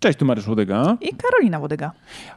[0.00, 0.96] Cześć, tu Mariusz Łodyga.
[1.00, 1.92] I Karolina Łodyga.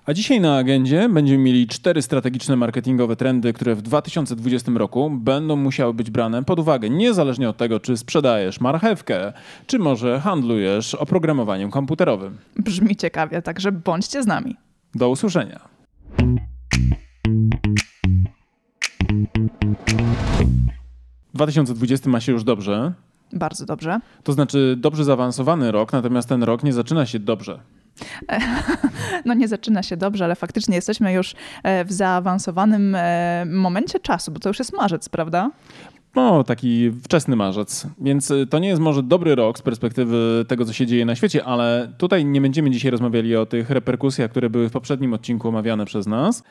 [0.05, 5.55] A dzisiaj na agendzie będziemy mieli cztery strategiczne marketingowe trendy, które w 2020 roku będą
[5.55, 9.34] musiały być brane pod uwagę, niezależnie od tego, czy sprzedajesz marchewkę,
[9.68, 12.38] czy może handlujesz oprogramowaniem komputerowym.
[12.57, 14.55] Brzmi ciekawie, także bądźcie z nami.
[14.96, 15.59] Do usłyszenia.
[21.30, 22.93] W 2020 ma się już dobrze.
[23.34, 23.99] Bardzo dobrze.
[24.23, 27.59] To znaczy dobrze zaawansowany rok, natomiast ten rok nie zaczyna się dobrze.
[29.26, 34.31] No nie zaczyna się dobrze, ale faktycznie jesteśmy już e, w zaawansowanym e, momencie czasu,
[34.31, 35.52] bo to już jest marzec, prawda?
[36.16, 37.88] No, taki wczesny marzec.
[38.02, 41.16] Więc y, to nie jest może dobry rok z perspektywy tego, co się dzieje na
[41.16, 45.48] świecie, ale tutaj nie będziemy dzisiaj rozmawiali o tych reperkusjach, które były w poprzednim odcinku
[45.48, 46.43] omawiane przez nas.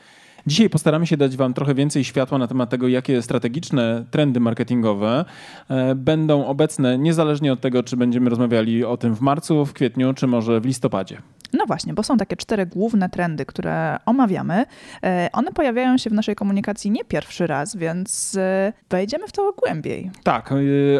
[0.47, 5.25] Dzisiaj postaramy się dać Wam trochę więcej światła na temat tego, jakie strategiczne trendy marketingowe
[5.69, 10.13] e, będą obecne, niezależnie od tego, czy będziemy rozmawiali o tym w marcu, w kwietniu,
[10.13, 11.21] czy może w listopadzie.
[11.53, 14.65] No właśnie, bo są takie cztery główne trendy, które omawiamy.
[15.03, 19.53] E, one pojawiają się w naszej komunikacji nie pierwszy raz, więc e, wejdziemy w to
[19.57, 20.11] głębiej.
[20.23, 20.53] Tak,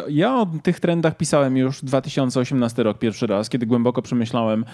[0.10, 4.66] ja o tych trendach pisałem już 2018 rok pierwszy raz, kiedy głęboko przemyślałem,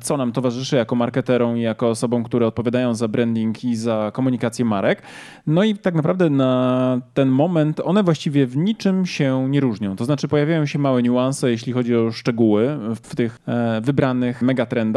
[0.00, 4.64] co nam towarzyszy jako marketerom i jako osobom, które odpowiadają za branding i za komunikację
[4.64, 5.02] marek.
[5.46, 9.96] No i tak naprawdę na ten moment one właściwie w niczym się nie różnią.
[9.96, 14.93] To znaczy pojawiają się małe niuanse, jeśli chodzi o szczegóły w tych e, wybranych megatrendach,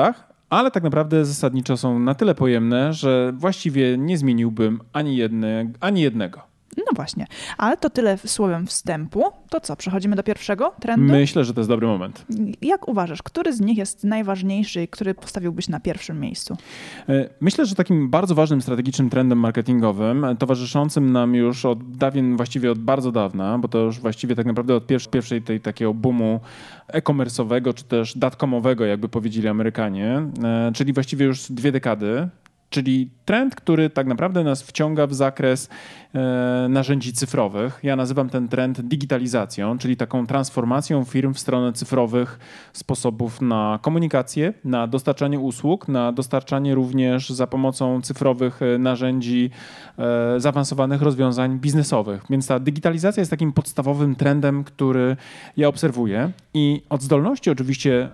[0.50, 6.02] ale tak naprawdę zasadniczo są na tyle pojemne, że właściwie nie zmieniłbym ani, jedne, ani
[6.02, 6.42] jednego.
[6.78, 9.24] No właśnie, ale to tyle słowem wstępu.
[9.50, 11.14] To co, przechodzimy do pierwszego trendu?
[11.14, 12.26] Myślę, że to jest dobry moment.
[12.62, 16.58] Jak uważasz, który z nich jest najważniejszy i który postawiłbyś na pierwszym miejscu?
[17.10, 22.38] E, myślę, że takim bardzo ważnym strategicznym trendem marketingowym, e, towarzyszącym nam już od dawien,
[22.38, 26.40] właściwie od bardzo dawna, bo to już właściwie tak naprawdę od pierwszej tej takiego boomu
[26.88, 32.30] e-commerce'owego, czy też datcomowego, jakby powiedzieli Amerykanie, e, czyli właściwie już dwie dekady,
[32.70, 35.70] czyli trend, który tak naprawdę nas wciąga w zakres
[36.70, 37.80] narzędzi cyfrowych.
[37.84, 42.40] Ja nazywam ten trend digitalizacją, czyli taką transformacją firm w stronę cyfrowych
[42.74, 49.50] sposobów na komunikację, na dostarczanie usług, na dostarczanie również za pomocą cyfrowych e, narzędzi
[49.98, 52.24] e, zaawansowanych rozwiązań biznesowych.
[52.30, 55.18] Więc ta digitalizacja jest takim podstawowym trendem, który
[55.58, 58.10] ja obserwuję i od zdolności oczywiście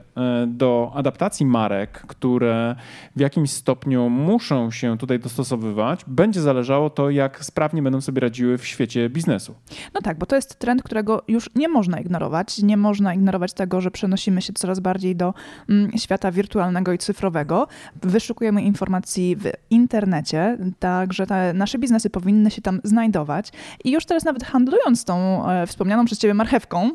[0.48, 2.76] do adaptacji marek, które
[3.16, 8.58] w jakimś stopniu muszą się tutaj dostosowywać, będzie zależało to, jak sprawnie będą sobie radziły
[8.58, 9.56] w świecie biznesu.
[9.94, 12.58] No tak, bo to jest trend, którego już nie można ignorować.
[12.58, 15.34] Nie można ignorować tego, że przenosimy się coraz bardziej do
[15.70, 17.68] mm, świata wirtualnego i cyfrowego.
[18.04, 23.52] Wyszukujemy informacji w internecie, także te nasze biznesy powinny się tam znajdować.
[23.84, 26.92] I już teraz nawet handlując tą e, wspomnianą przez ciebie marchewką,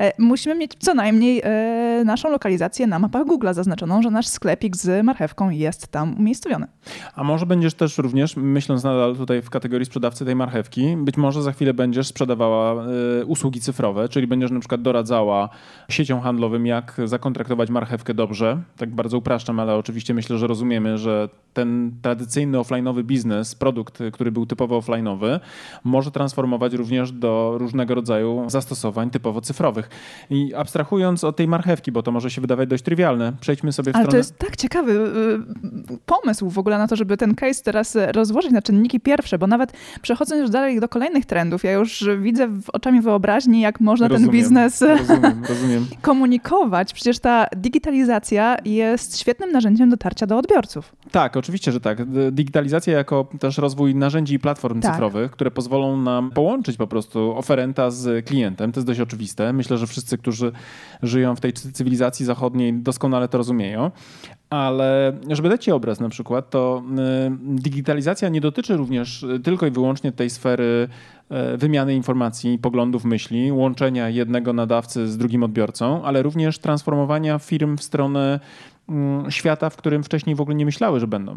[0.00, 4.76] e, musimy mieć co najmniej e, naszą lokalizację na mapach Google zaznaczoną, że nasz sklepik
[4.76, 6.66] z marchewką jest tam umiejscowiony.
[7.14, 11.42] A może będziesz też również, myśląc nadal tutaj w kategorii sprzedawcy tej marchewki, być może
[11.42, 12.84] za chwilę będziesz sprzedawała
[13.22, 15.48] y, usługi cyfrowe, czyli będziesz na przykład doradzała
[15.88, 18.62] sieciom handlowym, jak zakontraktować marchewkę dobrze.
[18.76, 24.32] Tak bardzo upraszczam, ale oczywiście myślę, że rozumiemy, że ten tradycyjny offline'owy biznes, produkt, który
[24.32, 25.40] był typowo offline'owy,
[25.84, 29.90] może transformować również do różnego rodzaju zastosowań typowo cyfrowych.
[30.30, 33.96] I abstrahując od tej marchewki, bo to może się wydawać dość trywialne, przejdźmy sobie w
[33.96, 34.12] Ale stronę...
[34.12, 38.52] to jest tak ciekawy y, pomysł w ogóle na to, żeby ten case teraz rozłożyć
[38.52, 39.72] na czynniki pierwsze, bo nawet
[40.02, 44.40] przechodząc już dalej do kolejnych trendów, ja już widzę oczami wyobraźni, jak można rozumiem, ten
[44.40, 45.86] biznes rozumiem, rozumiem.
[46.02, 46.92] komunikować.
[46.92, 50.96] Przecież ta digitalizacja jest świetnym narzędziem dotarcia do odbiorców.
[51.10, 51.98] Tak, oczywiście, że tak.
[52.32, 54.92] Digitalizacja jako też rozwój narzędzi i platform tak.
[54.92, 58.72] cyfrowych, które pozwolą nam połączyć po prostu oferenta z klientem.
[58.72, 59.52] To jest dość oczywiste.
[59.52, 60.52] Myślę, że wszyscy, którzy
[61.02, 63.90] żyją w tej cywilizacji zachodniej doskonale to rozumieją.
[64.50, 66.82] Ale żeby dać Ci obraz na przykład, to
[67.26, 70.88] y, digitalizacja nie dotyczy również y, tylko i wyłącznie tej sfery
[71.54, 77.76] y, wymiany informacji, poglądów, myśli, łączenia jednego nadawcy z drugim odbiorcą, ale również transformowania firm
[77.76, 78.40] w stronę
[79.28, 81.36] świata, w którym wcześniej w ogóle nie myślały, że będą.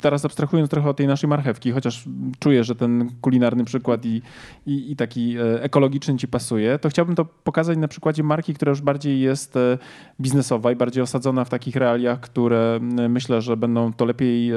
[0.00, 2.04] Teraz abstrahując trochę od tej naszej marchewki, chociaż
[2.38, 4.22] czuję, że ten kulinarny przykład i,
[4.66, 8.70] i, i, taki e, ekologiczny ci pasuje, to chciałbym to pokazać na przykładzie marki, która
[8.70, 9.78] już bardziej jest e,
[10.20, 12.78] biznesowa i bardziej osadzona w takich realiach, które
[13.08, 14.56] myślę, że będą to lepiej e,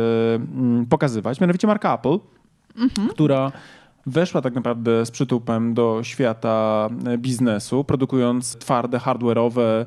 [0.89, 1.41] pokazywać.
[1.41, 2.19] Mianowicie marka Apple,
[2.77, 3.09] mhm.
[3.09, 3.51] która
[4.05, 9.85] weszła tak naprawdę z przytupem do świata biznesu, produkując twarde, hardware'owe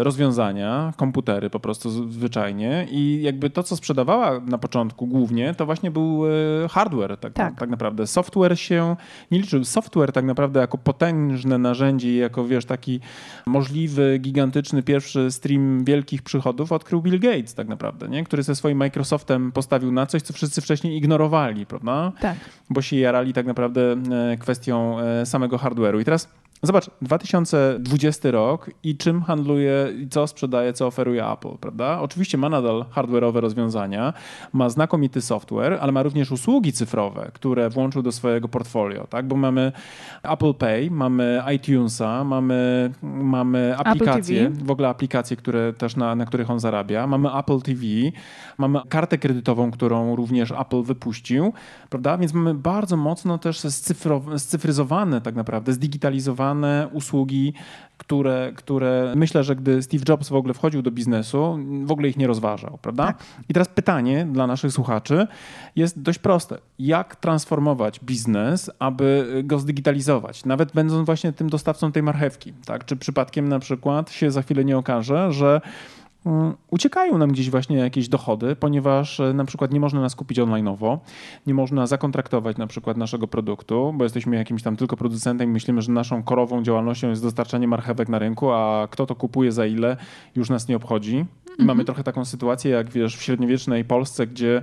[0.00, 5.90] rozwiązania, komputery po prostu zwyczajnie i jakby to, co sprzedawała na początku głównie, to właśnie
[5.90, 7.58] był e, hardware tak, tak.
[7.58, 8.06] tak naprawdę.
[8.06, 8.96] Software się
[9.30, 9.64] nie liczył.
[9.64, 13.00] Software tak naprawdę jako potężne narzędzie, jako wiesz, taki
[13.46, 18.24] możliwy, gigantyczny pierwszy stream wielkich przychodów odkrył Bill Gates tak naprawdę, nie?
[18.24, 22.12] który ze swoim Microsoftem postawił na coś, co wszyscy wcześniej ignorowali, prawda?
[22.20, 22.36] Tak.
[22.70, 26.00] Bo się jarali tak naprawdę e, kwestią samego hardware'u.
[26.00, 26.28] I teraz
[26.62, 32.00] Zobacz, 2020 rok i czym handluje i co sprzedaje, co oferuje Apple, prawda?
[32.00, 34.12] Oczywiście ma nadal hardware'owe rozwiązania,
[34.52, 39.28] ma znakomity software, ale ma również usługi cyfrowe, które włączył do swojego portfolio, tak?
[39.28, 39.72] Bo mamy
[40.22, 46.50] Apple Pay, mamy iTunesa, mamy, mamy aplikacje, w ogóle aplikacje, które też na, na których
[46.50, 47.82] on zarabia, mamy Apple TV,
[48.58, 51.52] mamy kartę kredytową, którą również Apple wypuścił,
[51.90, 52.18] prawda?
[52.18, 53.62] Więc mamy bardzo mocno też
[54.36, 56.53] scyfryzowane tak naprawdę, zdigitalizowane
[56.92, 57.54] usługi,
[57.98, 62.16] które, które myślę, że gdy Steve Jobs w ogóle wchodził do biznesu, w ogóle ich
[62.16, 63.06] nie rozważał, prawda?
[63.06, 63.22] Tak.
[63.48, 65.26] I teraz pytanie dla naszych słuchaczy
[65.76, 66.58] jest dość proste.
[66.78, 70.44] Jak transformować biznes, aby go zdigitalizować?
[70.44, 72.84] Nawet będąc właśnie tym dostawcą tej marchewki, tak?
[72.84, 75.60] Czy przypadkiem na przykład się za chwilę nie okaże, że
[76.70, 80.98] uciekają nam gdzieś właśnie jakieś dochody, ponieważ e, na przykład nie można nas kupić online'owo,
[81.46, 85.82] nie można zakontraktować na przykład naszego produktu, bo jesteśmy jakimś tam tylko producentem i myślimy,
[85.82, 89.96] że naszą korową działalnością jest dostarczanie marchewek na rynku, a kto to kupuje za ile,
[90.36, 91.24] już nas nie obchodzi.
[91.54, 91.66] Mhm.
[91.66, 94.62] Mamy trochę taką sytuację, jak wiesz, w średniowiecznej Polsce, gdzie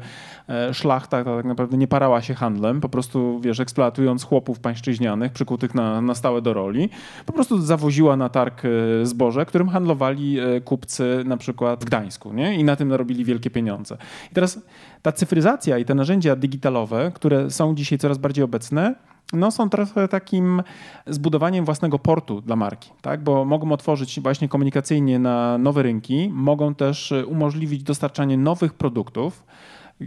[0.50, 5.76] e, szlachta tak naprawdę nie parała się handlem, po prostu wiesz, eksploatując chłopów pańszczyźnianych, przykutych
[5.76, 6.90] na, na stałe do roli,
[7.26, 8.70] po prostu zawoziła na targ e,
[9.06, 12.56] zboże, którym handlowali e, kupcy na przykład w Gdańsku, nie?
[12.56, 13.98] I na tym narobili wielkie pieniądze.
[14.32, 14.60] I teraz
[15.02, 18.96] ta cyfryzacja i te narzędzia digitalowe, które są dzisiaj coraz bardziej obecne,
[19.34, 20.64] no, są trochę takim
[21.08, 23.24] zbudowaniem własnego portu dla marki, tak?
[23.24, 29.44] bo mogą otworzyć właśnie komunikacyjnie na nowe rynki, mogą też umożliwić dostarczanie nowych produktów,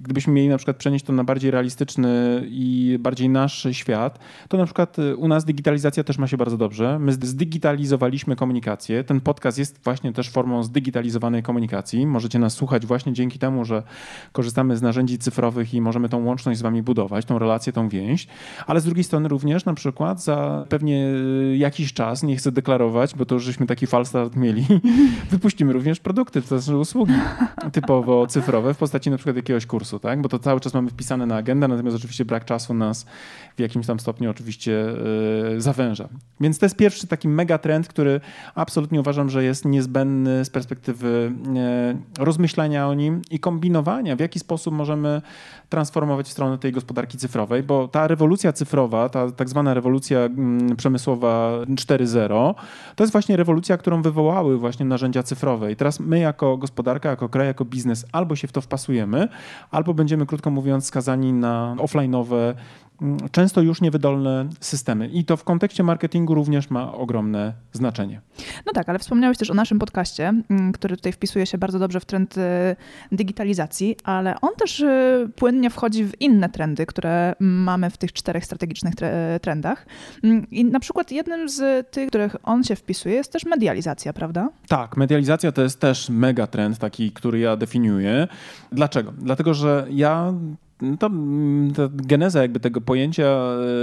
[0.00, 4.18] gdybyśmy mieli na przykład przenieść to na bardziej realistyczny i bardziej nasz świat,
[4.48, 6.98] to na przykład y, u nas digitalizacja też ma się bardzo dobrze.
[6.98, 9.04] My zdigitalizowaliśmy komunikację.
[9.04, 12.06] Ten podcast jest właśnie też formą zdigitalizowanej komunikacji.
[12.06, 13.82] Możecie nas słuchać właśnie dzięki temu, że
[14.32, 18.26] korzystamy z narzędzi cyfrowych i możemy tą łączność z wami budować, tą relację, tą więź.
[18.66, 23.14] Ale z drugiej strony również na przykład za pewnie y, jakiś czas, nie chcę deklarować,
[23.14, 24.66] bo to już żeśmy taki falstart mieli,
[25.30, 27.14] wypuścimy również produkty, to znaczy usługi
[27.72, 30.22] typowo cyfrowe w postaci na przykład jakiegoś kursu tak?
[30.22, 33.06] bo to cały czas mamy wpisane na agendę, natomiast oczywiście brak czasu nas
[33.56, 34.86] w jakimś tam stopniu oczywiście
[35.50, 36.08] yy, zawęża.
[36.40, 38.20] Więc to jest pierwszy taki megatrend, który
[38.54, 41.32] absolutnie uważam, że jest niezbędny z perspektywy
[42.18, 45.22] yy, rozmyślania o nim i kombinowania, w jaki sposób możemy
[45.74, 50.76] transformować w stronę tej gospodarki cyfrowej, bo ta rewolucja cyfrowa, ta tak zwana rewolucja mm,
[50.76, 52.54] przemysłowa 4.0,
[52.96, 55.72] to jest właśnie rewolucja, którą wywołały właśnie narzędzia cyfrowe.
[55.72, 59.28] I teraz my jako gospodarka, jako kraj, jako biznes albo się w to wpasujemy,
[59.70, 62.54] albo będziemy, krótko mówiąc, skazani na offline'owe
[63.30, 65.08] często już niewydolne systemy.
[65.08, 68.20] I to w kontekście marketingu również ma ogromne znaczenie.
[68.66, 72.00] No tak, ale wspomniałeś też o naszym podcaście, mm, który tutaj wpisuje się bardzo dobrze
[72.00, 72.40] w trend y,
[73.12, 78.44] digitalizacji, ale on też y, płynnie wchodzi w inne trendy, które mamy w tych czterech
[78.44, 78.94] strategicznych
[79.42, 79.86] trendach.
[80.22, 84.48] Mm, I na przykład jednym z tych, których on się wpisuje, jest też medializacja, prawda?
[84.68, 88.28] Tak, medializacja to jest też mega trend, taki, który ja definiuję.
[88.72, 89.12] Dlaczego?
[89.18, 90.34] Dlatego, że ja
[90.98, 93.24] to, mm, to, geneza jakby tego pojęcia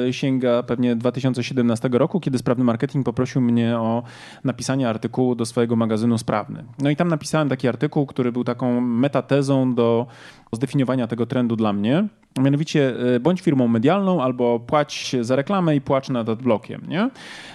[0.08, 4.04] e, sięga pewnie 2017 roku, kiedy sprawny marketing poprosił mnie o
[4.44, 6.64] napisanie artykułu do swojego magazynu Sprawny.
[6.80, 10.08] No i tam napisałem taki artykuł, który był taką metatezą do
[10.52, 12.08] zdefiniowania tego trendu dla mnie.
[12.40, 16.82] Mianowicie e, bądź firmą medialną albo płać za reklamę i płacz nad adblockiem.
[16.88, 17.10] Nie?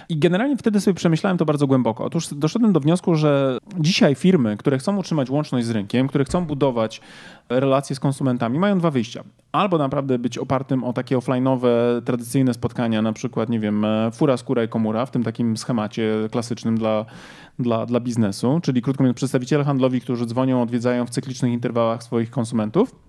[0.09, 2.05] I generalnie wtedy sobie przemyślałem to bardzo głęboko.
[2.05, 6.45] Otóż doszedłem do wniosku, że dzisiaj firmy, które chcą utrzymać łączność z rynkiem, które chcą
[6.45, 7.01] budować
[7.49, 9.23] relacje z konsumentami, mają dwa wyjścia.
[9.51, 11.67] Albo naprawdę być opartym o takie offline'owe,
[12.05, 16.13] tradycyjne spotkania, na przykład, nie wiem, e, fura, skóra i komura, w tym takim schemacie
[16.31, 17.05] klasycznym dla,
[17.59, 22.31] dla, dla biznesu, czyli krótko mówiąc przedstawiciele handlowi, którzy dzwonią, odwiedzają w cyklicznych interwałach swoich
[22.31, 23.06] konsumentów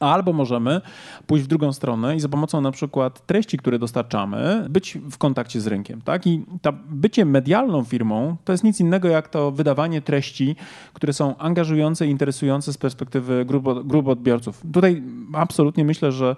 [0.00, 0.80] Albo możemy
[1.26, 5.60] pójść w drugą stronę i za pomocą na przykład treści, które dostarczamy, być w kontakcie
[5.60, 6.02] z rynkiem.
[6.02, 6.26] Tak?
[6.26, 6.44] I
[6.90, 10.56] bycie medialną firmą to jest nic innego jak to wydawanie treści,
[10.94, 13.44] które są angażujące i interesujące z perspektywy
[13.84, 14.62] grup odbiorców.
[14.72, 15.02] Tutaj
[15.32, 16.36] absolutnie myślę, że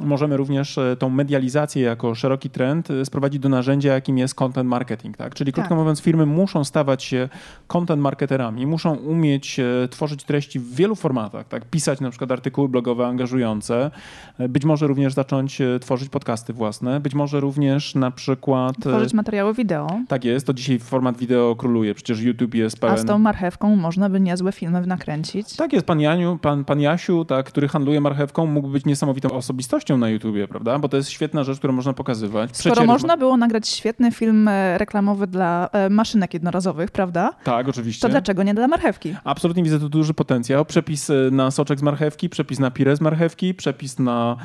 [0.00, 4.68] możemy również e, tą medializację jako szeroki trend e, sprowadzić do narzędzia, jakim jest content
[4.68, 5.16] marketing.
[5.16, 5.34] Tak?
[5.34, 5.78] Czyli krótko tak.
[5.78, 7.28] mówiąc, firmy muszą stawać się
[7.66, 11.64] content marketerami, muszą umieć e, tworzyć treści w wielu formatach, tak?
[11.64, 13.90] pisać na przykład artykuły blogowe angażujące,
[14.48, 18.76] być może również zacząć tworzyć podcasty własne, być może również na przykład...
[18.80, 20.00] Tworzyć materiały wideo.
[20.08, 22.94] Tak jest, to dzisiaj format wideo króluje, przecież YouTube jest pełen...
[22.94, 25.56] A z tą marchewką można by niezłe filmy nakręcić.
[25.56, 29.87] Tak jest, pan Janiu, pan, pan Jasiu, tak, który handluje marchewką, mógł być niesamowitą osobistością
[29.96, 30.78] na YouTubie, prawda?
[30.78, 32.56] Bo to jest świetna rzecz, którą można pokazywać.
[32.56, 37.30] Skoro można było nagrać świetny film e, reklamowy dla e, maszynek jednorazowych, prawda?
[37.44, 38.02] Tak, oczywiście.
[38.02, 39.14] To dlaczego nie dla marchewki?
[39.24, 40.64] Absolutnie widzę tu duży potencjał.
[40.64, 44.36] Przepis e, na soczek z marchewki, przepis na pire z marchewki, przepis na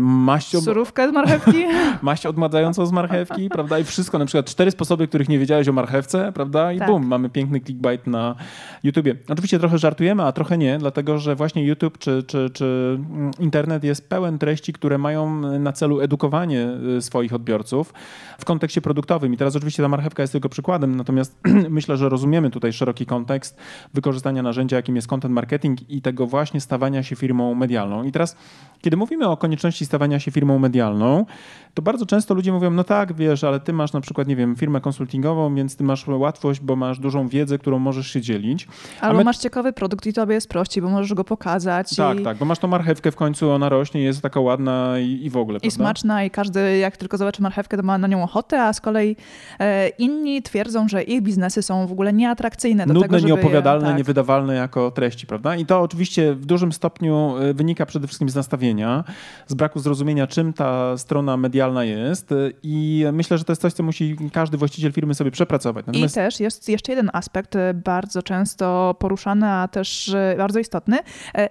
[0.00, 0.54] maść...
[0.54, 0.64] Ob...
[0.64, 1.64] Surówkę z marchewki.
[2.02, 3.78] maść odmładzającą z marchewki, prawda?
[3.78, 6.72] I wszystko, na przykład cztery sposoby, których nie wiedziałeś o marchewce, prawda?
[6.72, 6.88] I tak.
[6.88, 8.34] bum, mamy piękny clickbait na
[8.82, 9.16] YouTubie.
[9.28, 13.84] Oczywiście trochę żartujemy, a trochę nie, dlatego że właśnie YouTube czy, czy, czy mm, internet
[13.84, 17.94] jest pełen treści, które mają na celu edukowanie y, swoich odbiorców
[18.38, 19.34] w kontekście produktowym.
[19.34, 23.56] I teraz oczywiście ta marchewka jest tylko przykładem, natomiast myślę, że rozumiemy tutaj szeroki kontekst
[23.94, 28.02] wykorzystania narzędzia, jakim jest content marketing i tego właśnie stawania się firmą medialną.
[28.02, 28.36] I teraz,
[28.80, 31.26] kiedy mówimy o konieczności stawania się firmą medialną,
[31.74, 34.56] to bardzo często ludzie mówią, no tak, wiesz, ale ty masz na przykład, nie wiem,
[34.56, 38.68] firmę konsultingową, więc ty masz łatwość, bo masz dużą wiedzę, którą możesz się dzielić.
[39.00, 39.24] Albo my...
[39.24, 41.96] masz ciekawy produkt i tobie jest prościej, bo możesz go pokazać.
[41.96, 42.22] Tak, i...
[42.22, 45.36] tak, bo masz tą marchewkę w końcu, ona rośnie, jest taka ładna i, i w
[45.36, 45.58] ogóle.
[45.58, 45.76] I prawda?
[45.76, 49.16] smaczna i każdy jak tylko zobaczy marchewkę, to ma na nią ochotę, a z kolei
[49.58, 53.84] e, inni twierdzą, że ich biznesy są w ogóle nieatrakcyjne do Nudne, tego, żeby nieopowiadalne,
[53.84, 53.98] je, tak.
[53.98, 55.56] niewydawalne jako treści, prawda?
[55.56, 59.04] I to oczywiście w dużym stopniu e, wynika przede wszystkim z nastawienia,
[59.46, 63.72] z braku zrozumienia, czym ta strona medialna jest e, i myślę, że to jest coś,
[63.72, 65.86] co musi każdy właściciel firmy sobie przepracować.
[65.86, 66.14] Natomiast...
[66.14, 70.98] I też jest jeszcze jeden aspekt e, bardzo często poruszany, a też bardzo istotny,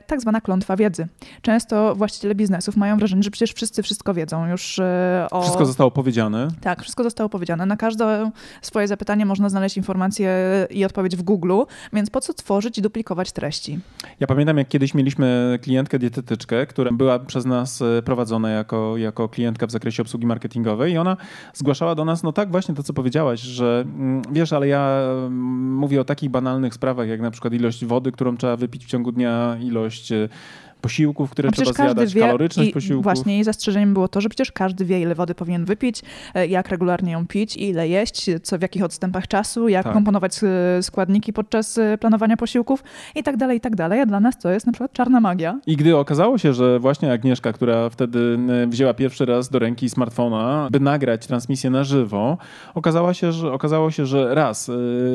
[0.08, 1.08] tak zwana klątwa wiedzy.
[1.42, 4.79] Często właściciele biznesów mają wrażenie, że przecież wszyscy wszystko wiedzą już
[5.32, 5.41] o...
[5.41, 6.48] Wszystko zostało powiedziane.
[6.62, 7.65] Tak, wszystko zostało powiedziane.
[7.65, 10.29] Na każde swoje zapytanie można znaleźć informację
[10.70, 11.62] i odpowiedź w Google,
[11.93, 13.79] więc po co tworzyć i duplikować treści?
[14.20, 19.29] Ja pamiętam, jak kiedyś mieliśmy klientkę dietetyczkę, która była przez nas e, prowadzona jako, jako
[19.29, 21.17] klientka w zakresie obsługi marketingowej i ona
[21.53, 25.75] zgłaszała do nas, no tak, właśnie to, co powiedziałaś, że mm, wiesz, ale ja mm,
[25.75, 29.12] mówię o takich banalnych sprawach, jak na przykład ilość wody, którą trzeba wypić w ciągu
[29.12, 30.29] dnia, ilość e,
[30.84, 33.04] posiłków, które trzeba zjadać, wie, kaloryczność i posiłków.
[33.04, 36.02] Właśnie jej zastrzeżeniem było to, że przecież każdy wie, ile wody powinien wypić,
[36.34, 39.94] e, jak regularnie ją pić, ile jeść, co w jakich odstępach czasu, jak tak.
[39.94, 42.84] komponować e, składniki podczas e, planowania posiłków
[43.16, 44.00] i tak dalej, i tak dalej.
[44.00, 45.60] A dla nas to jest na przykład czarna magia.
[45.68, 50.68] I gdy okazało się, że właśnie Agnieszka, która wtedy wzięła pierwszy raz do ręki smartfona,
[50.72, 52.38] by nagrać transmisję na żywo,
[52.74, 54.72] okazało się, że, okazało się, że raz,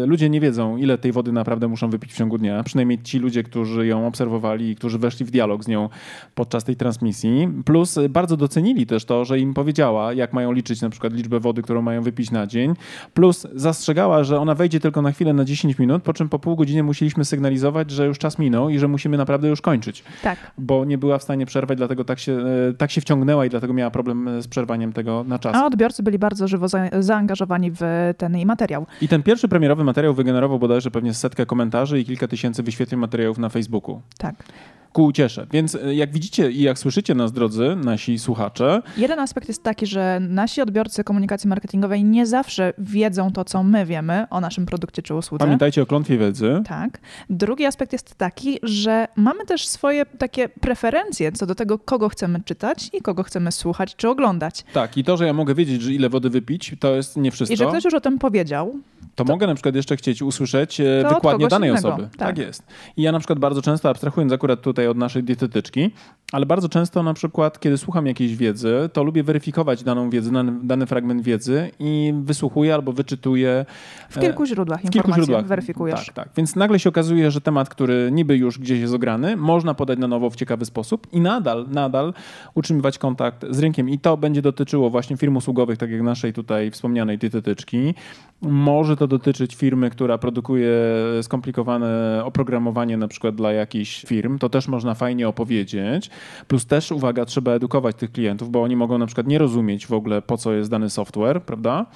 [0.06, 3.42] ludzie nie wiedzą, ile tej wody naprawdę muszą wypić w ciągu dnia, przynajmniej ci ludzie,
[3.42, 5.88] którzy ją obserwowali i którzy weszli w dialog dialog z nią
[6.34, 7.48] podczas tej transmisji.
[7.64, 11.62] Plus bardzo docenili też to, że im powiedziała, jak mają liczyć na przykład liczbę wody,
[11.62, 12.74] którą mają wypić na dzień.
[13.14, 16.56] Plus zastrzegała, że ona wejdzie tylko na chwilę na 10 minut, po czym po pół
[16.56, 20.04] godziny musieliśmy sygnalizować, że już czas minął i że musimy naprawdę już kończyć.
[20.22, 20.38] Tak.
[20.58, 23.72] Bo nie była w stanie przerwać, dlatego tak się, e, tak się wciągnęła i dlatego
[23.72, 25.56] miała problem z przerwaniem tego na czas.
[25.56, 27.80] A odbiorcy byli bardzo żywo za, zaangażowani w
[28.18, 28.86] ten jej materiał.
[29.00, 33.38] I ten pierwszy premierowy materiał wygenerował bodajże pewnie setkę komentarzy i kilka tysięcy wyświetleń materiałów
[33.38, 34.02] na Facebooku.
[34.18, 34.34] Tak
[34.98, 35.46] ku uciesze.
[35.52, 38.82] Więc e, jak widzicie i jak słyszycie nas, drodzy nasi słuchacze.
[38.96, 43.86] Jeden aspekt jest taki, że nasi odbiorcy komunikacji marketingowej nie zawsze wiedzą to, co my
[43.86, 45.44] wiemy o naszym produkcie czy usłudze.
[45.44, 46.62] Pamiętajcie o klątwie wiedzy.
[46.68, 47.00] Tak.
[47.30, 52.40] Drugi aspekt jest taki, że mamy też swoje takie preferencje co do tego, kogo chcemy
[52.44, 54.64] czytać i kogo chcemy słuchać czy oglądać.
[54.72, 57.54] Tak, i to, że ja mogę wiedzieć, że ile wody wypić, to jest nie wszystko.
[57.54, 58.74] I że ktoś już o tym powiedział,
[59.18, 61.88] to, to, mogę na przykład jeszcze chcieć usłyszeć e, wykładnię danej innego.
[61.88, 62.02] osoby.
[62.02, 62.18] Tak.
[62.18, 62.38] tak.
[62.38, 62.62] jest.
[62.96, 65.90] I ja na przykład bardzo często, abstrahując akurat tutaj od naszej dietetyczki,
[66.32, 70.52] ale bardzo często na przykład, kiedy słucham jakiejś wiedzy, to lubię weryfikować daną wiedzę, dany,
[70.62, 73.66] dany fragment wiedzy i wysłuchuję albo wyczytuję.
[74.10, 75.46] W kilku źródłach w kilku źródłach.
[75.46, 76.06] weryfikujesz.
[76.06, 76.28] Tak, tak.
[76.36, 80.08] Więc nagle się okazuje, że temat, który niby już gdzieś jest ograny, można podać na
[80.08, 82.14] nowo w ciekawy sposób i nadal, nadal
[82.54, 83.88] utrzymywać kontakt z rynkiem.
[83.88, 87.94] I to będzie dotyczyło właśnie firm usługowych, tak jak naszej tutaj wspomnianej dietetyczki.
[88.42, 90.72] Może to dotyczyć firmy, która produkuje
[91.22, 94.38] skomplikowane oprogramowanie na przykład dla jakichś firm.
[94.38, 96.10] To też można fajnie opowiedzieć.
[96.48, 99.92] Plus też, uwaga, trzeba edukować tych klientów, bo oni mogą na przykład nie rozumieć w
[99.92, 101.86] ogóle, po co jest dany software, prawda?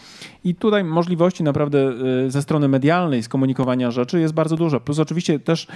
[0.44, 1.92] I tutaj możliwości naprawdę
[2.26, 4.80] y, ze strony medialnej skomunikowania rzeczy jest bardzo dużo.
[4.80, 5.66] Plus oczywiście też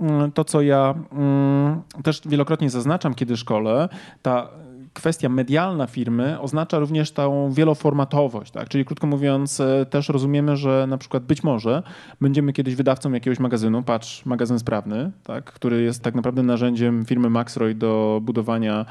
[0.00, 3.88] mm, to, co ja mm, też wielokrotnie zaznaczam, kiedy szkole,
[4.22, 4.48] ta
[4.94, 8.68] kwestia medialna firmy oznacza również tą wieloformatowość, tak?
[8.68, 11.82] Czyli krótko mówiąc, e, też rozumiemy, że na przykład być może
[12.20, 15.44] będziemy kiedyś wydawcą jakiegoś magazynu, patrz, magazyn sprawny, tak?
[15.44, 18.86] który jest tak naprawdę narzędziem firmy Maxroy do budowania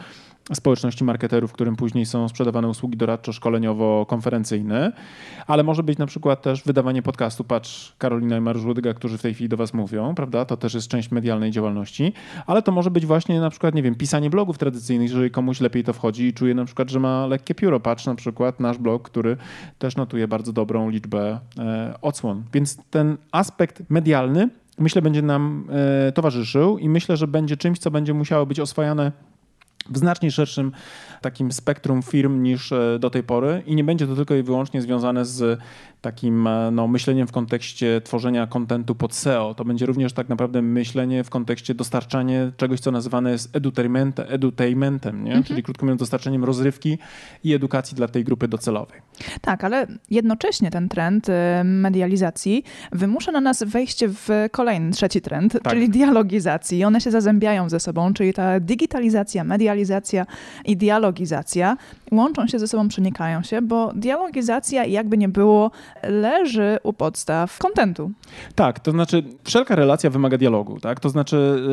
[0.54, 4.92] społeczności marketerów, którym później są sprzedawane usługi doradczo-szkoleniowo-konferencyjne,
[5.48, 7.44] ale może być na przykład też wydawanie podcastu.
[7.44, 10.46] Patrz, Karolina i Mariusz Łydyga, którzy w tej chwili do was mówią, prawda?
[10.46, 12.14] To też jest część medialnej działalności,
[12.46, 15.84] ale to może być właśnie na przykład, nie wiem, pisanie blogów tradycyjnych, jeżeli komuś lepiej
[15.84, 17.80] to wchodzi i czuje na przykład, że ma lekkie pióro.
[17.80, 19.38] Patrz na przykład nasz blog, który
[19.80, 22.44] też notuje bardzo dobrą liczbę e, odsłon.
[22.54, 25.68] Więc ten aspekt medialny myślę będzie nam
[26.08, 29.12] e, towarzyszył i myślę, że będzie czymś, co będzie musiało być oswajane
[29.90, 30.72] w znacznie szerszym
[31.22, 34.82] takim spektrum firm niż e, do tej pory i nie będzie to tylko i wyłącznie
[34.82, 35.60] związane z
[36.02, 39.54] takim e, no, myśleniem w kontekście tworzenia kontentu pod SEO.
[39.54, 45.24] To będzie również tak naprawdę myślenie w kontekście dostarczania czegoś, co nazywane jest edutainment, edutainmentem,
[45.24, 45.32] nie?
[45.32, 45.44] Mhm.
[45.44, 46.98] czyli krótko mówiąc dostarczeniem rozrywki
[47.44, 49.02] i edukacji dla tej grupy docelowej.
[49.42, 55.54] Tak, ale jednocześnie ten trend y, medializacji wymusza na nas wejście w kolejny, trzeci trend,
[55.54, 55.74] tak.
[55.74, 56.84] czyli dialogizacji.
[56.84, 60.26] One się zazębiają ze sobą, czyli ta digitalizacja, medializacja
[60.66, 61.78] i dialogizacja
[62.12, 65.72] łączą się ze sobą, przenikają się, bo dialogizacja jakby nie było
[66.04, 68.12] leży u podstaw kontentu.
[68.56, 71.00] Tak, to znaczy wszelka relacja wymaga dialogu, tak?
[71.00, 71.64] To znaczy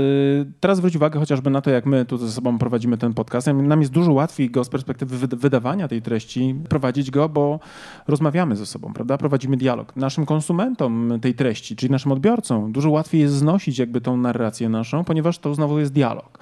[0.46, 3.46] yy, teraz zwróć uwagę chociażby na to, jak my tu ze sobą prowadzimy ten podcast.
[3.46, 7.60] Nam jest dużo łatwiej go z perspektywy wydawania tej treści prowadzić go, bo
[8.08, 9.18] rozmawiamy ze sobą, prawda?
[9.18, 9.96] Prowadzimy dialog.
[9.96, 15.04] Naszym konsumentom tej treści, czyli naszym odbiorcom, dużo łatwiej jest znosić jakby tą narrację naszą,
[15.04, 16.38] ponieważ to znowu jest dialog.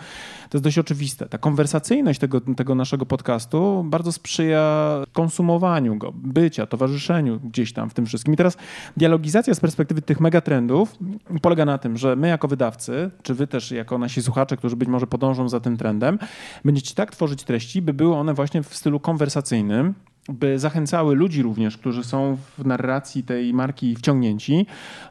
[0.51, 1.27] To jest dość oczywiste.
[1.27, 7.95] Ta konwersacyjność tego, tego naszego podcastu bardzo sprzyja konsumowaniu go, bycia, towarzyszeniu gdzieś tam w
[7.95, 8.35] tym wszystkim.
[8.35, 8.57] I teraz
[8.97, 10.97] dialogizacja z perspektywy tych megatrendów
[11.43, 14.89] polega na tym, że my jako wydawcy, czy wy też jako nasi słuchacze, którzy być
[14.89, 16.19] może podążą za tym trendem,
[16.65, 19.95] będziecie tak tworzyć treści, by były one właśnie w stylu konwersacyjnym,
[20.29, 24.67] by zachęcały ludzi również, którzy są w narracji tej marki wciągnięci,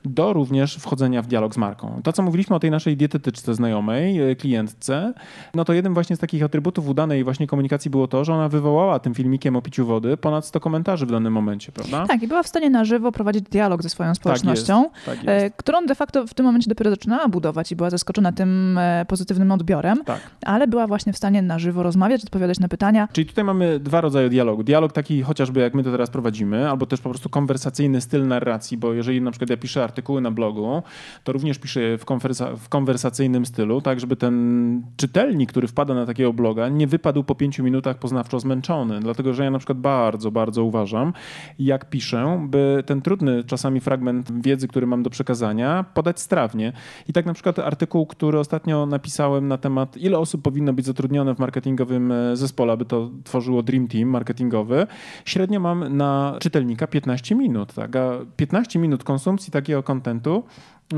[0.05, 2.01] do również wchodzenia w dialog z marką.
[2.03, 5.13] To, co mówiliśmy o tej naszej dietetyczce znajomej, e, klientce,
[5.53, 9.00] no to jeden właśnie z takich atrybutów udanej właśnie komunikacji było to, że ona wywołała
[9.00, 12.05] tym filmikiem o piciu wody ponad 100 komentarzy w danym momencie, prawda?
[12.07, 15.25] Tak, i była w stanie na żywo prowadzić dialog ze swoją tak społecznością, tak jest,
[15.25, 15.55] tak jest.
[15.55, 19.51] którą de facto w tym momencie dopiero zaczynała budować i była zaskoczona tym e, pozytywnym
[19.51, 20.19] odbiorem, tak.
[20.45, 23.07] ale była właśnie w stanie na żywo rozmawiać, odpowiadać na pytania.
[23.13, 24.63] Czyli tutaj mamy dwa rodzaje dialogu.
[24.63, 28.27] Dialog taki taki chociażby jak my to teraz prowadzimy, albo też po prostu konwersacyjny styl
[28.27, 30.83] narracji, bo jeżeli na przykład ja piszę artykuły na blogu,
[31.24, 36.05] to również piszę w, konwersa w konwersacyjnym stylu, tak żeby ten czytelnik, który wpada na
[36.05, 39.00] takiego bloga, nie wypadł po pięciu minutach poznawczo zmęczony.
[39.00, 41.13] Dlatego, że ja na przykład bardzo, bardzo uważam,
[41.59, 46.74] jak piszę, by ten trudny czasami fragment wiedzy, który mam do przekazania, podać strawnie.
[47.07, 51.35] I tak na przykład artykuł, który ostatnio napisałem na temat, ile osób powinno być zatrudnione
[51.35, 54.87] w marketingowym e, zespole, aby to tworzyło Dream Team marketingowy,
[55.25, 57.74] średnio mam na czytelnika 15 minut.
[57.74, 57.96] Tak?
[57.96, 60.44] A 15 minut konsumpcji takiego kontentu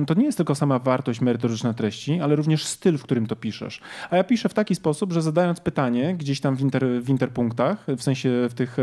[0.08, 3.82] to nie jest tylko sama wartość merytoryczna treści, ale również styl, w którym to piszesz.
[4.10, 7.86] A ja piszę w taki sposób, że zadając pytanie gdzieś tam w, inter, w interpunktach,
[7.98, 8.78] w sensie w tych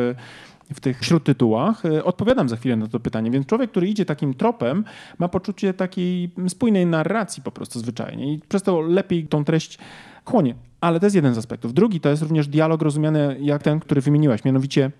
[0.74, 3.30] w tych śródtytułach, odpowiadam za chwilę na to pytanie.
[3.30, 4.84] Więc człowiek, który idzie takim tropem,
[5.18, 9.78] ma poczucie takiej spójnej narracji po prostu zwyczajnie i przez to lepiej tą treść
[10.24, 10.54] chłonie.
[10.84, 11.74] Ale to jest jeden z aspektów.
[11.74, 14.90] Drugi to jest również dialog rozumiany jak ten, który wymieniłaś, mianowicie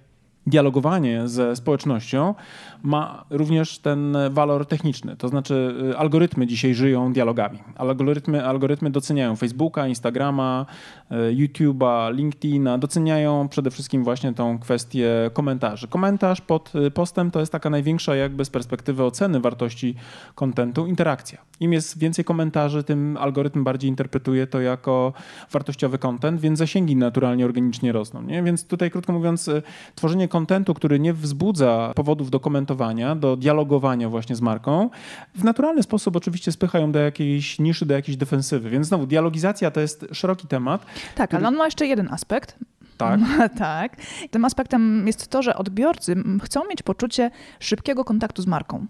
[0.47, 2.35] dialogowanie ze społecznością
[2.83, 5.17] ma również ten walor techniczny.
[5.17, 7.59] To znaczy y, algorytmy dzisiaj żyją dialogami.
[7.77, 10.67] Algorytmy, algorytmy doceniają Facebooka, Instagrama,
[11.11, 15.89] y, YouTube'a, LinkedIna, doceniają przede wszystkim właśnie tą kwestię komentarzy.
[15.89, 19.95] Komentarz pod y, postem to jest taka największa jakby z perspektywy oceny wartości
[20.35, 21.39] kontentu interakcja.
[21.61, 25.13] Im jest więcej komentarzy, tym algorytm bardziej interpretuje to jako
[25.53, 28.23] wartościowy kontent, więc zasięgi naturalnie organicznie rosną.
[28.23, 28.43] Nie?
[28.43, 29.51] Więc tutaj krótko mówiąc
[29.95, 34.91] tworzenie kontentu, który nie wzbudza powodów do komentowania, do dialogowania właśnie z marką,
[35.35, 38.71] w naturalny sposób oczywiście spychają do jakiejś niszy, do jakiejś defensywy.
[38.71, 40.87] Więc znowu, dialogizacja to jest szeroki temat.
[41.15, 41.39] Tak, który...
[41.39, 42.59] ale on ma jeszcze jeden aspekt.
[42.97, 43.21] Tak.
[43.59, 43.97] tak.
[44.31, 48.87] Tym aspektem jest to, że odbiorcy chcą mieć poczucie szybkiego kontaktu z marką.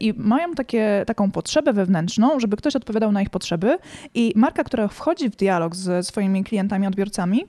[0.00, 3.78] I mają takie, taką potrzebę wewnętrzną, żeby ktoś odpowiadał na ich potrzeby,
[4.14, 7.44] i marka, która wchodzi w dialog ze swoimi klientami, odbiorcami,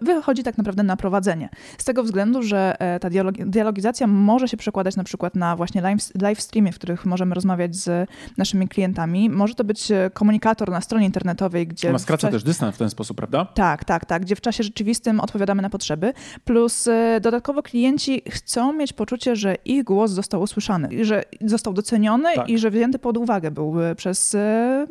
[0.00, 1.48] wychodzi tak naprawdę na prowadzenie.
[1.78, 3.08] Z tego względu, że e, ta
[3.46, 5.82] dialogizacja może się przekładać na przykład na właśnie
[6.22, 9.30] live, streamie, w których możemy rozmawiać z naszymi klientami.
[9.30, 11.92] Może to być e, komunikator na stronie internetowej, gdzie...
[11.92, 13.44] Ma skraca też dystans w ten sposób, prawda?
[13.44, 16.12] Tak, tak, tak, gdzie w czasie rzeczywistym odpowiadamy na potrzeby.
[16.44, 22.34] Plus e, dodatkowo klienci chcą mieć poczucie, że ich głos został usłyszany, że został doceniony
[22.34, 22.48] tak.
[22.48, 24.36] i że wzięty pod uwagę był przez,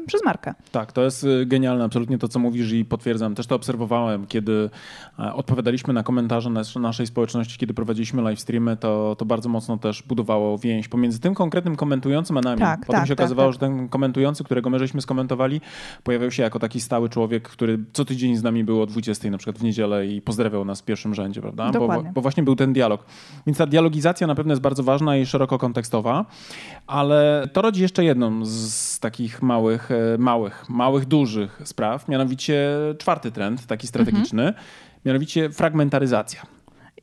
[0.07, 0.53] przez markę.
[0.71, 3.35] Tak, to jest genialne absolutnie to, co mówisz i potwierdzam.
[3.35, 4.69] Też to obserwowałem, kiedy
[5.17, 10.03] odpowiadaliśmy na komentarze nas, naszej społeczności, kiedy prowadziliśmy live streamy, to, to bardzo mocno też
[10.03, 12.59] budowało więź pomiędzy tym konkretnym komentującym a nami.
[12.59, 13.53] Tak, Potem tak, się tak, okazywało, tak.
[13.53, 15.61] że ten komentujący, którego my żeśmy skomentowali,
[16.03, 19.37] pojawiał się jako taki stały człowiek, który co tydzień z nami był o 20 na
[19.37, 21.65] przykład w niedzielę i pozdrawiał nas w pierwszym rzędzie, prawda?
[21.65, 22.11] Bo, Dokładnie.
[22.15, 23.05] bo właśnie był ten dialog.
[23.47, 26.25] Więc ta dialogizacja na pewno jest bardzo ważna i szeroko kontekstowa,
[26.87, 33.31] ale to rodzi jeszcze jedną z takich małych, e, małych, małych, dużych spraw, mianowicie czwarty
[33.31, 34.53] trend, taki strategiczny,
[35.05, 36.41] mianowicie fragmentaryzacja.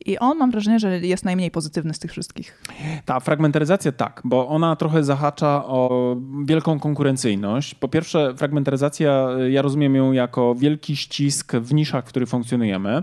[0.07, 2.63] I on mam wrażenie, że jest najmniej pozytywny z tych wszystkich.
[3.05, 7.75] Ta fragmentaryzacja tak, bo ona trochę zahacza o wielką konkurencyjność.
[7.75, 13.03] Po pierwsze, fragmentaryzacja, y, ja rozumiem ją jako wielki ścisk w niszach, w których funkcjonujemy.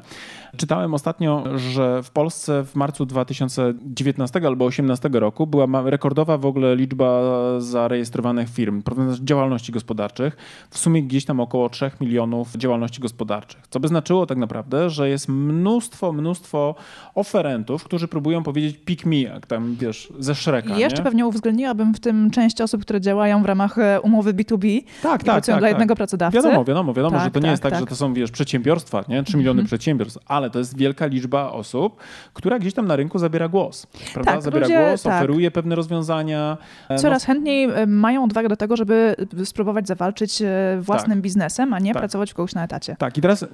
[0.58, 6.76] Czytałem ostatnio, że w Polsce w marcu 2019 albo 2018 roku była rekordowa w ogóle
[6.76, 7.22] liczba
[7.60, 8.84] zarejestrowanych firm,
[9.24, 10.38] działalności gospodarczych.
[10.70, 13.68] W sumie gdzieś tam około 3 milionów działalności gospodarczych.
[13.70, 16.76] Co by znaczyło tak naprawdę, że jest mnóstwo, mnóstwo
[17.16, 20.78] oferentów, którzy próbują powiedzieć pick me, jak tam wiesz, ze Shreka.
[20.78, 21.04] I jeszcze nie?
[21.04, 25.24] pewnie uwzględniłabym w tym część osób, które działają w ramach e, umowy B2B tak, tak,
[25.24, 25.76] pracują tak, dla tak.
[25.76, 26.36] jednego pracodawcy.
[26.36, 27.80] Wiadomo, wiadomo, wiadomo, Tak, że to nie tak, jest tak, tak.
[27.80, 29.24] że to są, wiesz, przedsiębiorstwa, nie?
[29.24, 32.00] 3 miliony przedsiębiorstw, ale to jest wielka liczba osób,
[32.34, 34.32] która gdzieś tam na rynku zabiera głos, prawda?
[34.32, 35.13] Tak, zabiera ludzie- głos, tak.
[35.13, 36.58] oferuje pewne rozwiązania.
[36.89, 41.73] E, no, Coraz chętniej e, mają odwagę do tego, żeby spróbować zawalczyć e, własnym biznesem,
[41.73, 42.02] a nie Tak.
[42.02, 42.95] pracować u kogoś na etacie.
[43.00, 43.45] Tak, i teraz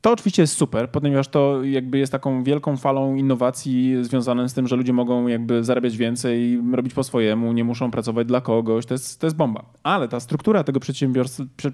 [0.00, 4.68] to oczywiście jest super, ponieważ to jakby jest taką wielką falą innowacji związaną z tym,
[4.68, 8.94] że ludzie mogą jakby zarabiać więcej, robić po swojemu, nie muszą pracować dla kogoś, to
[8.94, 9.64] jest, to jest bomba.
[9.82, 10.80] Ale ta struktura tego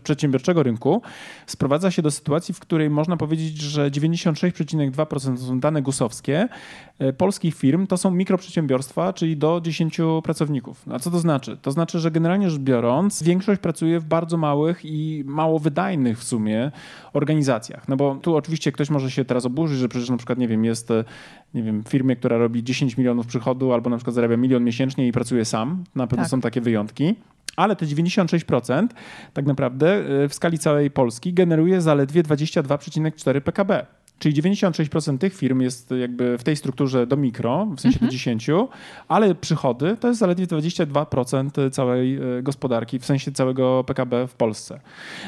[0.03, 1.03] przedsiębiorczego rynku
[1.47, 3.91] sprowadza się do sytuacji, w której można powiedzieć, że
[4.55, 6.49] 96,2% to są dane gusowskie
[7.03, 10.85] y, polskich firm, to są mikroprzedsiębiorstwa, czyli do 10 pracowników.
[10.91, 11.57] A co to znaczy?
[11.63, 16.25] To znaczy, że generalnie rzecz biorąc, większość pracuje w bardzo małych i mało wydajnych w
[16.25, 16.71] sumie
[17.13, 17.89] organizacjach.
[17.89, 20.65] No bo tu oczywiście ktoś może się teraz oburzyć, że przecież na przykład, nie wiem,
[20.65, 21.05] jest e,
[21.55, 25.09] nie wiem, w firmie, która robi 10 milionów przychodu albo na przykład zarabia milion miesięcznie
[25.09, 25.85] i pracuje sam.
[25.95, 26.31] Na pewno Tak.
[26.31, 27.15] są takie wyjątki.
[27.57, 28.89] Ale te 96%
[29.33, 33.87] tak naprawdę e, w skali całej Polski generuje zaledwie 22,4 PKB.
[34.21, 38.51] Czyli 96% tych firm jest jakby w tej strukturze do mikro, w sensie do 10,
[39.09, 44.81] ale przychody to jest zaledwie 22% całej e, gospodarki, w sensie całego PKB w Polsce.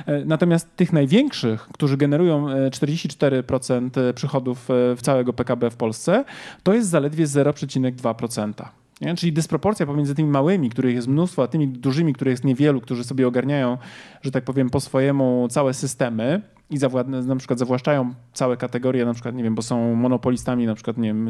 [0.07, 6.25] E, Natomiast tych największych, którzy generują e, 44% przychodów e, w całego PKB w Polsce,
[6.63, 8.53] to jest zaledwie 0,2%.
[9.01, 9.15] Nie?
[9.15, 13.05] Czyli dysproporcja pomiędzy tymi małymi, których jest mnóstwo, a tymi dużymi, których jest niewielu, którzy
[13.05, 13.79] sobie ogarniają,
[14.23, 19.15] że tak powiem, po swojemu całe systemy i zawład- na przykład zawłaszczają całe kategorie, na
[19.15, 21.29] przykład, nie wiem, bo są monopolistami, na przykład, nie wiem,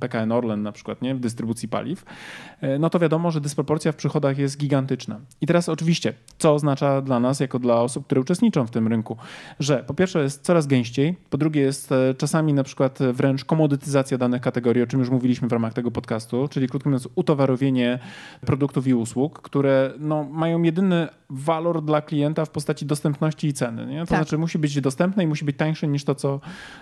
[0.00, 2.04] PKN Orlen na przykład, nie, w dystrybucji paliw,
[2.60, 5.20] e, no to wiadomo, że dysproporcja w przychodach jest gigantyczna.
[5.40, 9.16] I teraz oczywiście, co oznacza dla nas, jako dla osób, które uczestniczą w tym rynku,
[9.60, 14.18] że po pierwsze jest coraz gęściej, po drugie jest e, czasami na przykład wręcz komodytyzacja
[14.18, 17.98] danych kategorii, o czym już mówiliśmy w ramach tego podcastu, czyli krótko mówiąc utowarowienie
[18.40, 23.86] produktów i usług, które no, mają jedyny walor dla klienta w postaci dostępności i ceny.
[23.86, 24.00] Nie?
[24.00, 24.18] To Tak.
[24.18, 26.40] znaczy musi być dostępne i musi być tańsze niż to, co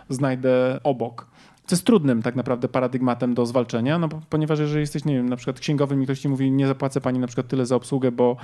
[0.09, 1.27] znajdę obok.
[1.67, 5.37] Co jest trudnym tak naprawdę paradygmatem do zwalczenia, no ponieważ jeżeli jesteś, nie wiem, na
[5.37, 8.37] przykład księgowym i ktoś ci mówi, nie zapłacę pani na przykład tyle za obsługę, bo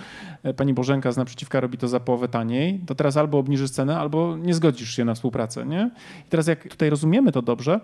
[0.43, 3.99] e, pani Bożenka z naprzeciwka robi to za połowę taniej, to teraz albo obniżysz cenę,
[3.99, 5.91] albo nie zgodzisz się na współpracę, nie?
[6.27, 7.81] I teraz jak tutaj rozumiemy to dobrze,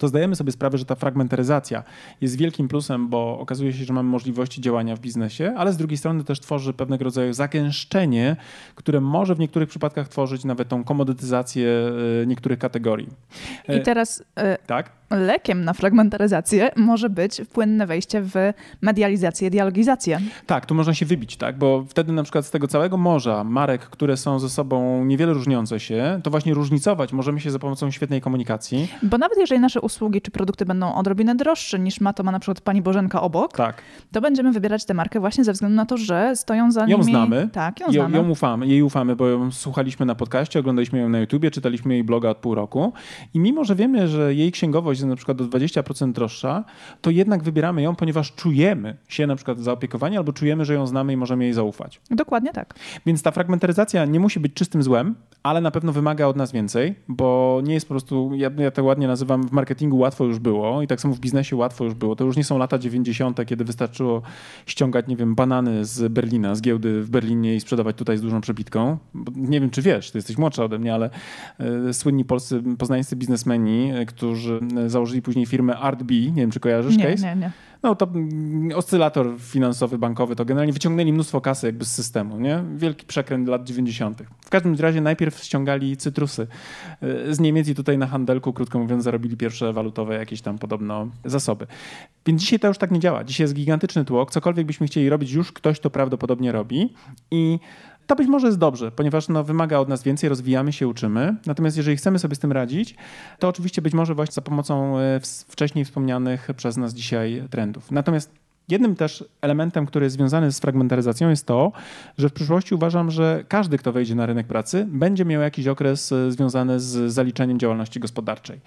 [0.00, 1.82] to zdajemy sobie sprawę, że ta fragmentaryzacja
[2.20, 5.98] jest wielkim plusem, bo okazuje się, że mamy możliwości działania w biznesie, ale z drugiej
[5.98, 8.36] strony też tworzy pewnego rodzaju zagęszczenie,
[8.74, 11.68] które może w niektórych przypadkach tworzyć nawet tą komodytyzację
[12.22, 13.08] e, niektórych kategorii.
[13.68, 14.99] E, I teraz e, Tak?
[15.10, 18.34] Lekiem na fragmentaryzację może być płynne wejście w
[18.82, 20.20] medializację, dialogizację.
[20.46, 21.58] Tak, tu można się wybić, tak?
[21.58, 25.80] Bo wtedy na przykład z tego całego morza marek, które są ze sobą niewiele różniące
[25.80, 28.88] się, to właśnie różnicować możemy się za pomocą świetnej komunikacji.
[29.02, 32.40] Bo nawet jeżeli nasze usługi czy produkty będą odrobinę droższe niż ma to ma na
[32.40, 33.82] przykład pani Bożenka obok, Tak.
[34.12, 37.04] to będziemy wybierać tę markę właśnie ze względu na to, że stoją za Ją nimi...
[37.04, 37.48] znamy.
[37.52, 38.16] Tak, ją Ją, znamy.
[38.16, 42.04] ją ufamy, jej ufamy, bo ją słuchaliśmy na podcaście, oglądaliśmy ją na YouTubie, czytaliśmy jej
[42.04, 42.92] bloga od pół roku
[43.34, 46.64] i mimo, że wiemy, że jej księgowość jest na przykład do 20% droższa,
[47.00, 51.12] to jednak wybieramy ją, ponieważ czujemy się na przykład zaopiekowani albo czujemy, że ją znamy
[51.12, 52.00] i możemy jej zaufać.
[52.10, 52.74] Dokładnie tak.
[53.06, 56.94] Więc ta fragmentaryzacja nie musi być czystym złem, ale na pewno wymaga od nas więcej,
[57.08, 60.82] bo nie jest po prostu, ja, ja to ładnie nazywam, w marketingu łatwo już było
[60.82, 62.16] i tak samo w biznesie łatwo już było.
[62.16, 64.22] To już nie są lata 90., kiedy wystarczyło
[64.66, 68.40] ściągać, nie wiem, banany z Berlina, z giełdy w Berlinie i sprzedawać tutaj z dużą
[68.40, 68.98] przebitką.
[69.14, 71.10] Bo nie wiem, czy wiesz, ty jesteś młodsza ode mnie, ale
[71.58, 76.60] e, słynni polscy, poznańscy biznesmeni, e, którzy e, założyli później firmę ArtB, nie wiem, czy
[76.60, 77.26] kojarzysz Nie, case?
[77.26, 77.52] nie, nie.
[77.82, 82.64] no to mm, oscylator finansowy, bankowy, to generalnie wyciągnęli mnóstwo kasy jakby z systemu, nie?
[82.76, 84.22] Wielki przekręt lat 90.
[84.40, 86.46] W każdym razie najpierw ściągali cytrusy
[87.02, 91.08] y, z Niemiec i tutaj na handelku, krótko mówiąc, zarobili pierwsze walutowe jakieś tam podobno
[91.24, 91.66] zasoby.
[92.26, 93.24] Więc dzisiaj to już tak nie działa.
[93.24, 94.30] Dzisiaj jest gigantyczny tłok.
[94.30, 96.94] Cokolwiek byśmy chcieli robić, już ktoś to prawdopodobnie robi
[97.30, 97.58] i
[98.10, 101.36] to być może jest dobrze, ponieważ no, wymaga od nas więcej, rozwijamy się, uczymy.
[101.46, 102.94] Natomiast jeżeli chcemy sobie z tym radzić,
[103.38, 107.90] to oczywiście być może właśnie za pomocą e, wcześniej wspomnianych przez nas dzisiaj trendów.
[107.90, 108.30] Natomiast
[108.70, 111.72] Jednym też elementem, który jest związany z fragmentaryzacją jest to,
[112.18, 116.12] że w przyszłości uważam, że każdy, kto wejdzie na rynek pracy, będzie miał jakiś okres
[116.12, 118.60] e, związany z zaliczeniem działalności gospodarczej.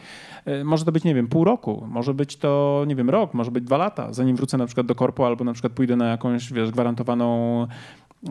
[0.46, 3.52] E, może to być, nie wiem, pół roku, może być to, nie wiem, rok, może
[3.52, 6.54] być dwa lata, zanim wrócę na przykład do korpo albo na przykład pójdę na jakąś,
[6.54, 7.68] wiesz, gwarantowaną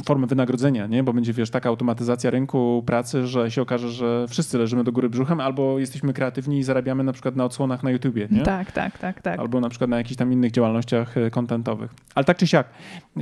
[0.05, 1.02] formę wynagrodzenia, nie?
[1.02, 5.09] bo będzie wiesz, taka automatyzacja rynku pracy, że się okaże, że wszyscy leżymy do góry
[5.11, 8.28] brzuchem albo jesteśmy kreatywni i zarabiamy na przykład na odsłonach na YouTubie.
[8.31, 8.42] Nie?
[8.42, 9.40] Tak, tak, tak, tak.
[9.40, 11.94] Albo na przykład na jakichś tam innych działalnościach e, kontentowych.
[12.14, 12.66] Ale tak czy siak,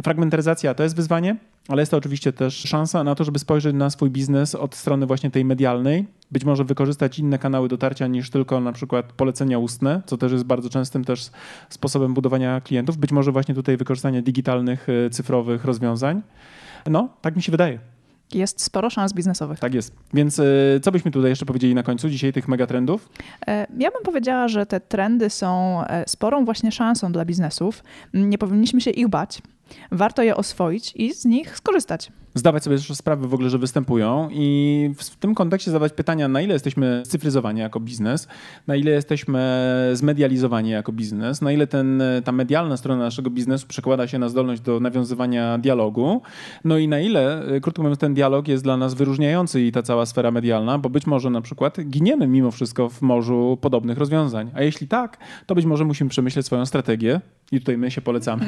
[0.02, 1.36] fragmentaryzacja to jest wyzwanie,
[1.68, 5.06] ale jest to oczywiście też szansa na to, żeby spojrzeć na swój biznes od strony
[5.06, 10.02] właśnie tej medialnej, być może wykorzystać inne kanały dotarcia niż tylko na przykład polecenia ustne,
[10.06, 11.30] co też jest bardzo częstym też
[11.68, 16.22] sposobem budowania klientów, być może właśnie tutaj wykorzystanie digitalnych, e, cyfrowych rozwiązań.
[16.86, 17.78] No, tak mi się wydaje.
[18.34, 19.58] Jest sporo szans biznesowych.
[19.58, 19.94] Tak jest.
[20.14, 20.44] Więc e,
[20.82, 23.08] co byśmy tutaj jeszcze powiedzieli na końcu dzisiaj tych megatrendów?
[23.46, 27.84] E, ja bym powiedziała, że te trendy są e, sporą właśnie szansą dla biznesów.
[28.14, 29.42] Nie powinniśmy się ich bać.
[29.92, 34.28] Warto je oswoić i z nich skorzystać zdawać sobie też sprawę w ogóle, że występują
[34.32, 38.28] i w tym kontekście zadawać pytania, na ile jesteśmy cyfryzowani jako biznes,
[38.66, 39.40] na ile jesteśmy
[39.92, 44.62] zmedializowani jako biznes, na ile ten, ta medialna strona naszego biznesu przekłada się na zdolność
[44.62, 46.22] do nawiązywania dialogu,
[46.64, 50.06] no i na ile, krótko mówiąc, ten dialog jest dla nas wyróżniający i ta cała
[50.06, 54.50] sfera medialna, bo być może na przykład giniemy mimo wszystko w morzu podobnych rozwiązań.
[54.54, 58.46] A jeśli tak, to być może musimy przemyśleć swoją strategię i tutaj my się polecamy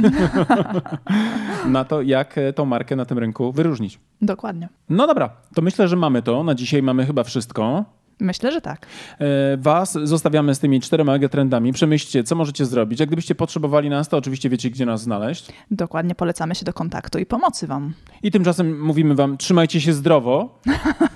[1.67, 4.01] na to, jak tą markę na tym rynku wyróżnić wyróżnić.
[4.23, 4.69] Dokładnie.
[4.89, 6.45] No dobra, to myślę, że mamy to.
[6.45, 7.85] Na dzisiaj mamy chyba wszystko.
[8.23, 8.87] Myślę, że tak.
[9.19, 11.73] E, was zostawiamy z tymi czterema trendami.
[11.73, 13.01] Przemyślcie, co możecie zrobić.
[13.01, 15.53] Jak gdybyście potrzebowali nas, to oczywiście wiecie, gdzie nas znaleźć.
[15.71, 17.95] Dokładnie, polecamy się do kontaktu i pomocy wam.
[18.23, 20.59] I tymczasem mówimy wam, trzymajcie się zdrowo.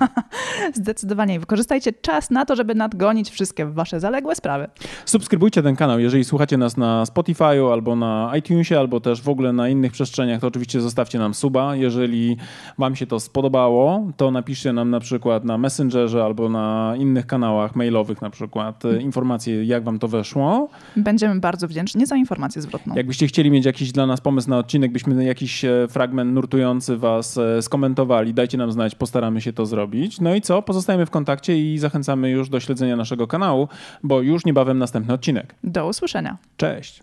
[0.75, 1.41] Zdecydowanie.
[1.41, 4.69] Wykorzystajcie czas na to, żeby nadgonić wszystkie wasze zaległe sprawy.
[5.05, 6.01] Subskrybujcie ten kanał.
[6.01, 10.41] Jeżeli słuchacie nas na Spotify'u albo na iTunesie, albo też w ogóle na innych przestrzeniach,
[10.41, 11.77] to oczywiście zostawcie nam suba.
[11.77, 12.37] Jeżeli
[12.79, 17.77] wam się to spodobało, to napiszcie nam na przykład na Messengerze albo na innych kanałach
[17.77, 20.69] mailowych na przykład e, informacje, jak wam to weszło.
[20.97, 22.95] Będziemy bardzo wdzięczni za informację zwrotną.
[22.95, 27.39] Jakbyście chcieli mieć jakiś dla nas pomysł na odcinek, byśmy jakiś e, fragment nurtujący was
[27.39, 30.21] e, skomentowali, dajcie nam znać, postaramy się to zrobić.
[30.21, 30.63] No i co?
[30.63, 33.69] Pozostajemy w kontakcie i zachęcamy już do śledzenia naszego kanału,
[34.03, 35.55] bo już niebawem następny odcinek.
[35.65, 36.37] Do usłyszenia.
[36.57, 37.03] Cześć.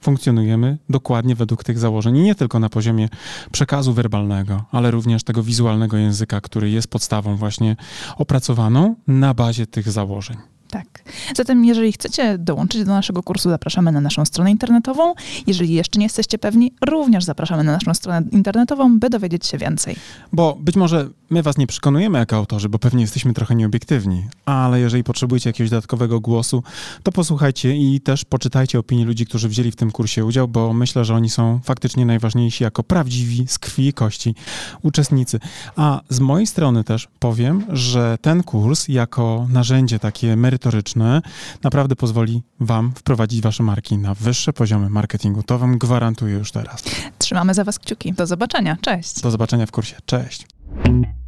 [0.00, 2.16] funkcjonujemy dokładnie według tych założeń.
[2.16, 3.08] I nie tylko na poziomie
[3.52, 7.76] przekazu werbalnego, ale również tego wizualnego języka, który jest podstawą właśnie
[8.16, 10.36] opracowaną na bazie tych założeń.
[10.70, 11.04] Tak.
[11.36, 15.14] Zatem, jeżeli chcecie dołączyć do naszego kursu, zapraszamy na naszą stronę internetową.
[15.46, 19.96] Jeżeli jeszcze nie jesteście pewni, również zapraszamy na naszą stronę internetową, by dowiedzieć się więcej.
[20.32, 24.80] Bo być może my was nie przekonujemy jako autorzy, bo pewnie jesteśmy trochę nieobiektywni, ale
[24.80, 26.62] jeżeli potrzebujecie jakiegoś dodatkowego głosu,
[27.02, 31.04] to posłuchajcie i też poczytajcie opinie ludzi, którzy wzięli w tym kursie udział, bo myślę,
[31.04, 34.34] że oni są faktycznie najważniejsi jako prawdziwi z krwi i kości
[34.82, 35.40] uczestnicy.
[35.76, 41.22] A z mojej strony też powiem, że ten kurs jako narzędzie takie merytoryczne
[41.62, 45.42] naprawdę pozwoli wam wprowadzić wasze marki na wyższe poziomy marketingu.
[45.42, 46.84] To wam gwarantuję już teraz.
[47.18, 48.12] Trzymamy za was kciuki.
[48.12, 48.76] Do zobaczenia.
[48.80, 49.20] Cześć.
[49.20, 49.96] Do zobaczenia w kursie.
[50.06, 50.46] Cześć.